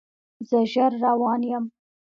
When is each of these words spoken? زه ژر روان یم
زه 0.47 0.59
ژر 0.71 0.91
روان 1.03 1.41
یم 1.51 1.65